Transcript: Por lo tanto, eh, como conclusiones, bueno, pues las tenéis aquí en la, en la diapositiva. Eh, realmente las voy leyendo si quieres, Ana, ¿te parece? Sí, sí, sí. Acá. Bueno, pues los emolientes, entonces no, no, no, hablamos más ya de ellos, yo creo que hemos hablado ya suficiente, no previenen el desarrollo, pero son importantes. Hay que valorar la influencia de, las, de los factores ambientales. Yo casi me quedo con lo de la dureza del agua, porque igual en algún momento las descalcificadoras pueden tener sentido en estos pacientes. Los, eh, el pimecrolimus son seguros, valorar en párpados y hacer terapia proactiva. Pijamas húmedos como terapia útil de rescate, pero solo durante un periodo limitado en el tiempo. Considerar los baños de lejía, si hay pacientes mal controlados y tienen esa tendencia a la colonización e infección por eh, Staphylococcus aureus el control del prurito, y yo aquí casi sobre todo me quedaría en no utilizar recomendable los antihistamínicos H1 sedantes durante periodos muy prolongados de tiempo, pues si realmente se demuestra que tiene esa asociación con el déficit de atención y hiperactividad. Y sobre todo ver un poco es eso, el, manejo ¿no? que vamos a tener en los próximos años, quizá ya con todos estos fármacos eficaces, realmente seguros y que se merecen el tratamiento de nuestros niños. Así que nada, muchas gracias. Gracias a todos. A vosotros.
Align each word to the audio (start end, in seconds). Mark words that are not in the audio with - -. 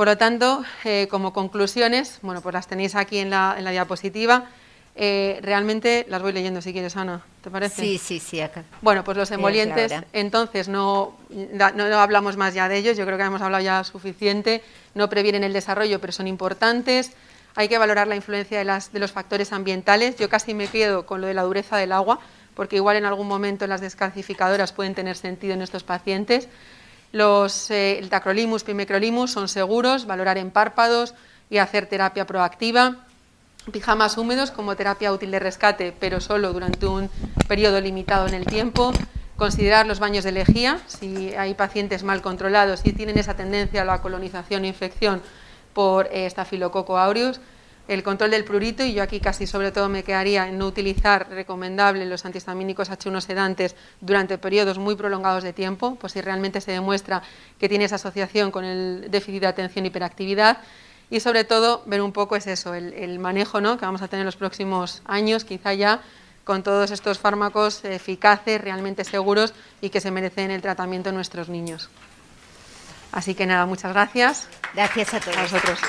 Por 0.00 0.08
lo 0.08 0.16
tanto, 0.16 0.64
eh, 0.84 1.08
como 1.10 1.34
conclusiones, 1.34 2.20
bueno, 2.22 2.40
pues 2.40 2.54
las 2.54 2.66
tenéis 2.66 2.94
aquí 2.94 3.18
en 3.18 3.28
la, 3.28 3.54
en 3.58 3.64
la 3.64 3.70
diapositiva. 3.70 4.46
Eh, 4.96 5.38
realmente 5.42 6.06
las 6.08 6.22
voy 6.22 6.32
leyendo 6.32 6.62
si 6.62 6.72
quieres, 6.72 6.96
Ana, 6.96 7.20
¿te 7.42 7.50
parece? 7.50 7.82
Sí, 7.82 7.98
sí, 7.98 8.18
sí. 8.18 8.40
Acá. 8.40 8.64
Bueno, 8.80 9.04
pues 9.04 9.18
los 9.18 9.30
emolientes, 9.30 9.92
entonces 10.14 10.68
no, 10.68 11.18
no, 11.28 11.72
no, 11.72 12.00
hablamos 12.00 12.38
más 12.38 12.54
ya 12.54 12.66
de 12.66 12.78
ellos, 12.78 12.96
yo 12.96 13.04
creo 13.04 13.18
que 13.18 13.24
hemos 13.24 13.42
hablado 13.42 13.62
ya 13.62 13.84
suficiente, 13.84 14.62
no 14.94 15.10
previenen 15.10 15.44
el 15.44 15.52
desarrollo, 15.52 16.00
pero 16.00 16.14
son 16.14 16.28
importantes. 16.28 17.12
Hay 17.54 17.68
que 17.68 17.76
valorar 17.76 18.08
la 18.08 18.16
influencia 18.16 18.58
de, 18.58 18.64
las, 18.64 18.94
de 18.94 19.00
los 19.00 19.12
factores 19.12 19.52
ambientales. 19.52 20.16
Yo 20.16 20.30
casi 20.30 20.54
me 20.54 20.68
quedo 20.68 21.04
con 21.04 21.20
lo 21.20 21.26
de 21.26 21.34
la 21.34 21.42
dureza 21.42 21.76
del 21.76 21.92
agua, 21.92 22.20
porque 22.54 22.76
igual 22.76 22.96
en 22.96 23.04
algún 23.04 23.28
momento 23.28 23.66
las 23.66 23.82
descalcificadoras 23.82 24.72
pueden 24.72 24.94
tener 24.94 25.18
sentido 25.18 25.52
en 25.52 25.60
estos 25.60 25.84
pacientes. 25.84 26.48
Los, 27.12 27.70
eh, 27.70 27.98
el 27.98 28.10
pimecrolimus 28.64 29.32
son 29.32 29.48
seguros, 29.48 30.06
valorar 30.06 30.38
en 30.38 30.50
párpados 30.50 31.14
y 31.48 31.58
hacer 31.58 31.86
terapia 31.86 32.26
proactiva. 32.26 32.96
Pijamas 33.72 34.16
húmedos 34.16 34.50
como 34.50 34.76
terapia 34.76 35.12
útil 35.12 35.30
de 35.30 35.38
rescate, 35.38 35.94
pero 35.98 36.20
solo 36.20 36.52
durante 36.52 36.86
un 36.86 37.10
periodo 37.48 37.80
limitado 37.80 38.26
en 38.26 38.34
el 38.34 38.46
tiempo. 38.46 38.92
Considerar 39.36 39.86
los 39.86 40.00
baños 40.00 40.22
de 40.24 40.32
lejía, 40.32 40.80
si 40.86 41.34
hay 41.34 41.54
pacientes 41.54 42.02
mal 42.02 42.22
controlados 42.22 42.82
y 42.84 42.92
tienen 42.92 43.18
esa 43.18 43.34
tendencia 43.34 43.82
a 43.82 43.84
la 43.84 44.02
colonización 44.02 44.64
e 44.64 44.68
infección 44.68 45.22
por 45.72 46.08
eh, 46.12 46.28
Staphylococcus 46.28 46.98
aureus 46.98 47.40
el 47.90 48.04
control 48.04 48.30
del 48.30 48.44
prurito, 48.44 48.84
y 48.84 48.92
yo 48.92 49.02
aquí 49.02 49.18
casi 49.18 49.48
sobre 49.48 49.72
todo 49.72 49.88
me 49.88 50.04
quedaría 50.04 50.46
en 50.46 50.58
no 50.58 50.66
utilizar 50.66 51.28
recomendable 51.28 52.06
los 52.06 52.24
antihistamínicos 52.24 52.88
H1 52.88 53.20
sedantes 53.20 53.74
durante 54.00 54.38
periodos 54.38 54.78
muy 54.78 54.94
prolongados 54.94 55.42
de 55.42 55.52
tiempo, 55.52 55.96
pues 55.96 56.12
si 56.12 56.20
realmente 56.20 56.60
se 56.60 56.70
demuestra 56.70 57.22
que 57.58 57.68
tiene 57.68 57.86
esa 57.86 57.96
asociación 57.96 58.52
con 58.52 58.64
el 58.64 59.10
déficit 59.10 59.40
de 59.40 59.48
atención 59.48 59.84
y 59.84 59.88
hiperactividad. 59.88 60.58
Y 61.10 61.18
sobre 61.18 61.42
todo 61.42 61.82
ver 61.86 62.00
un 62.00 62.12
poco 62.12 62.36
es 62.36 62.46
eso, 62.46 62.74
el, 62.74 63.18
manejo 63.18 63.60
¿no? 63.60 63.76
que 63.76 63.86
vamos 63.86 64.02
a 64.02 64.06
tener 64.06 64.20
en 64.20 64.26
los 64.26 64.36
próximos 64.36 65.02
años, 65.04 65.44
quizá 65.44 65.74
ya 65.74 66.00
con 66.44 66.62
todos 66.62 66.92
estos 66.92 67.18
fármacos 67.18 67.84
eficaces, 67.84 68.60
realmente 68.60 69.02
seguros 69.02 69.52
y 69.80 69.90
que 69.90 70.00
se 70.00 70.12
merecen 70.12 70.52
el 70.52 70.62
tratamiento 70.62 71.10
de 71.10 71.16
nuestros 71.16 71.48
niños. 71.48 71.90
Así 73.10 73.34
que 73.34 73.46
nada, 73.46 73.66
muchas 73.66 73.92
gracias. 73.92 74.46
Gracias 74.74 75.14
a 75.14 75.20
todos. 75.20 75.36
A 75.36 75.42
vosotros. 75.42 75.80